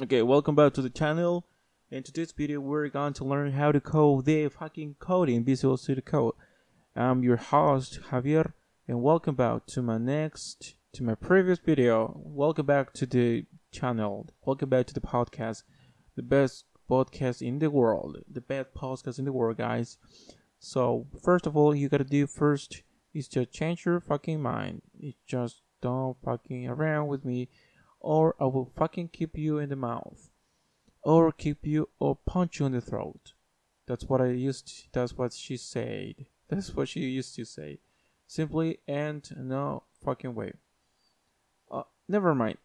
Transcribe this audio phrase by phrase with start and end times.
[0.00, 1.44] Okay, welcome back to the channel.
[1.90, 5.76] In today's video, we're going to learn how to code the fucking code in Visual
[5.76, 6.34] Studio Code.
[6.94, 8.52] I'm your host Javier,
[8.86, 12.12] and welcome back to my next, to my previous video.
[12.14, 14.28] Welcome back to the channel.
[14.46, 15.64] Welcome back to the podcast,
[16.14, 19.98] the best podcast in the world, the best podcast in the world, guys.
[20.60, 24.82] So first of all, you gotta do first is to change your fucking mind.
[24.96, 27.48] You just don't fucking around with me,
[28.00, 30.30] or I will fucking keep you in the mouth,
[31.02, 33.32] or keep you or punch you in the throat.
[33.86, 34.88] That's what I used.
[34.92, 36.26] That's what she said.
[36.48, 37.78] That's what she used to say.
[38.26, 40.52] Simply and no fucking way.
[41.70, 42.58] Uh, never mind.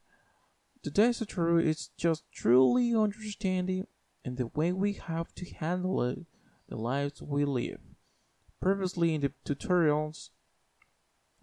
[0.81, 3.87] Today's true is just truly understanding
[4.25, 6.19] and the way we have to handle it,
[6.67, 7.79] the lives we live.
[8.61, 10.29] Previously in the tutorials,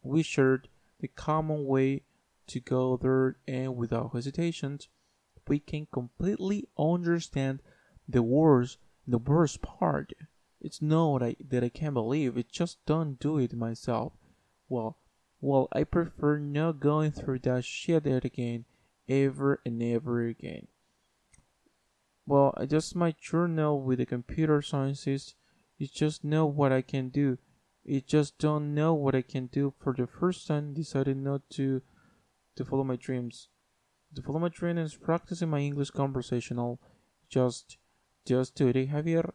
[0.02, 0.68] we shared
[1.00, 2.02] the common way
[2.50, 4.78] to go there and without hesitation,
[5.48, 7.60] we can completely understand
[8.08, 10.12] the worst, the worst part.
[10.60, 14.12] It's not I, that I can't believe it, just don't do it myself.
[14.68, 14.98] Well,
[15.40, 18.66] well, I prefer not going through that shit again,
[19.08, 20.68] ever and ever again.
[22.26, 25.34] Well, I just my journal with the computer sciences.
[25.78, 27.38] You just know what I can do.
[27.84, 29.72] It just don't know what I can do.
[29.80, 31.82] For the first time, decided not to
[32.56, 33.48] to follow my dreams.
[34.14, 36.80] To follow my dreams practicing my English conversational.
[37.28, 37.78] Just,
[38.26, 39.32] just do it, Javier.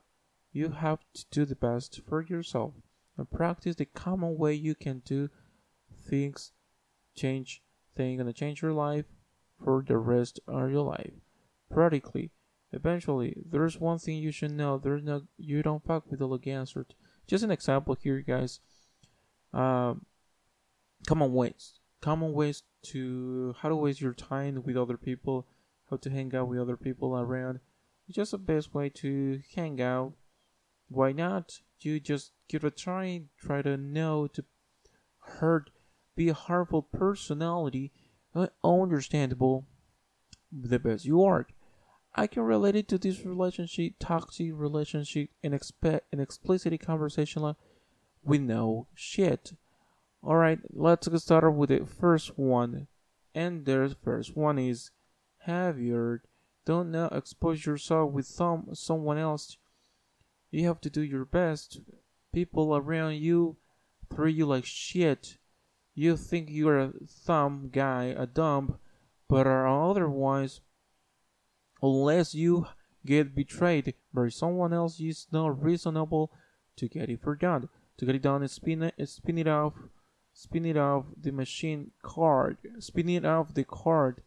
[0.51, 2.73] You have to do the best for yourself
[3.17, 5.29] and practice the common way you can do
[6.07, 6.51] things.
[7.15, 7.61] Change
[7.95, 9.05] things gonna change your life
[9.63, 11.13] for the rest of your life.
[11.71, 12.31] Practically,
[12.71, 14.77] eventually, there's one thing you should know.
[14.77, 16.85] There's no you don't fuck with the answer.
[17.27, 18.59] Just an example here, guys.
[19.53, 19.95] Uh,
[21.07, 25.47] common ways, common ways to how to waste your time with other people,
[25.89, 27.59] how to hang out with other people around.
[28.07, 30.13] It's just the best way to hang out.
[30.87, 31.59] Why not?
[31.79, 34.45] You just give a try, try to know to
[35.19, 35.71] hurt,
[36.15, 37.91] be a harmful personality,
[38.33, 39.65] uh, understandable,
[40.51, 41.47] the best you are.
[42.15, 47.55] I can relate it to this relationship, toxic relationship, and expect an explicit conversation
[48.23, 49.53] with no shit.
[50.25, 52.87] Alright, let's get started with the first one.
[53.35, 54.89] And the first one is
[55.41, 56.23] have your
[56.65, 59.57] don't now expose yourself with some someone else.
[60.49, 61.79] You have to do your best.
[62.33, 63.57] People around you
[64.11, 65.37] treat you like shit.
[65.93, 68.79] You think you're a thumb guy, a dump,
[69.29, 70.61] but are otherwise
[71.83, 72.65] unless you
[73.05, 76.31] get betrayed by someone else it's not reasonable
[76.77, 77.69] to get it forgotten.
[77.99, 79.73] To get it done spin it spin it off
[80.35, 84.21] spin it off the machine card, spin it off the card.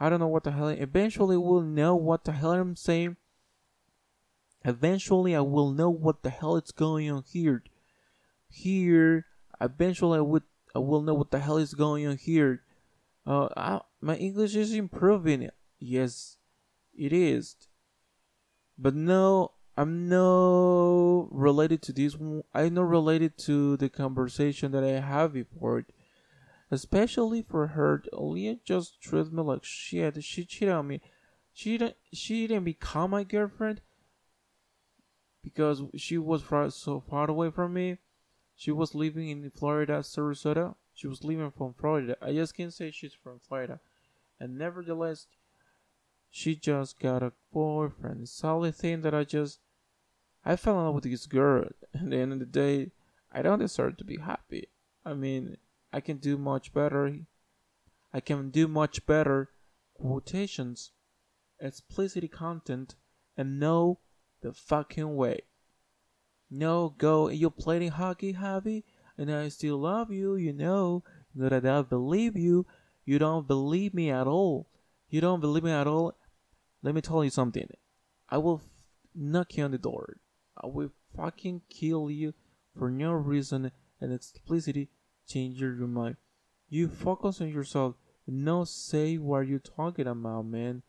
[0.00, 0.68] I don't know what the hell.
[0.68, 3.16] Eventually, we'll know what the hell I'm saying.
[4.64, 7.62] Eventually, I will know what the hell is going on here.
[8.48, 9.26] Here,
[9.60, 10.42] eventually, I would
[10.74, 12.62] I will know what the hell is going on here.
[13.26, 15.50] Uh, I, my English is improving.
[15.78, 16.38] Yes,
[16.96, 17.56] it is.
[18.78, 22.44] But no, I'm no related to this one.
[22.54, 25.84] I'm not related to the conversation that I have before.
[26.70, 30.22] Especially for her, Leah just treated me like shit.
[30.22, 31.00] She cheated on me.
[31.52, 31.96] She didn't.
[32.12, 33.80] She didn't become my girlfriend
[35.42, 37.98] because she was far, so far away from me.
[38.56, 40.74] She was living in Florida, Sarasota.
[40.94, 42.16] She was living from Florida.
[42.22, 43.80] I just can't say she's from Florida,
[44.40, 45.26] and nevertheless,
[46.30, 48.30] she just got a boyfriend.
[48.42, 49.58] Only thing that I just
[50.44, 51.68] I fell in love with this girl.
[51.94, 52.90] At the end of the day,
[53.32, 54.68] I don't deserve to be happy.
[55.04, 55.56] I mean,
[55.92, 57.18] I can do much better.
[58.12, 59.50] I can do much better
[59.94, 60.90] quotations,
[61.60, 62.94] explicit content,
[63.36, 64.00] and know
[64.42, 65.40] the fucking way.
[66.50, 68.84] No, go, you're playing hockey, Javi,
[69.16, 71.02] and I still love you, you know,
[71.34, 72.66] that I don't believe you.
[73.04, 74.68] You don't believe me at all.
[75.08, 76.16] You don't believe me at all.
[76.82, 77.68] Let me tell you something.
[78.28, 78.62] I will
[79.14, 80.16] knock you on the door.
[80.56, 82.34] I will fucking kill you
[82.76, 83.70] for no reason
[84.00, 84.88] and explicitly
[85.28, 86.16] change your mind.
[86.68, 87.94] You focus on yourself
[88.26, 90.82] No say what you're talking about, man.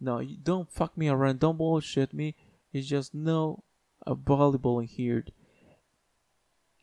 [0.00, 1.40] No, you don't fuck me around.
[1.40, 2.34] Don't bullshit me.
[2.72, 3.62] It's just no
[4.06, 5.24] a volleyball in here.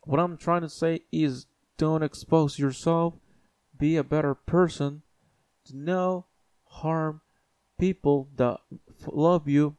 [0.03, 3.15] What I'm trying to say is don't expose yourself.
[3.77, 5.01] Be a better person.
[5.65, 6.25] To no
[6.65, 7.21] harm
[7.77, 8.59] people that
[9.07, 9.75] love you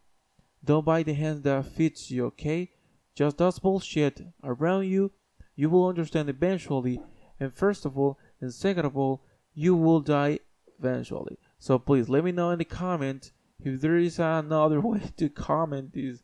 [0.64, 2.70] don't buy the hand that fits you, okay?
[3.14, 5.12] Just does bullshit around you.
[5.56, 7.00] You will understand eventually.
[7.38, 9.22] And first of all, and second of all,
[9.54, 10.40] you will die
[10.78, 11.38] eventually.
[11.58, 15.92] So please let me know in the comment if there is another way to comment
[15.92, 16.22] this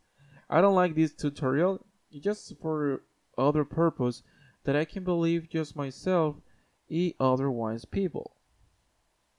[0.49, 1.85] i don't like this tutorial
[2.21, 3.03] just for
[3.37, 4.23] other purpose
[4.65, 6.37] that i can believe just myself
[6.89, 8.36] and otherwise people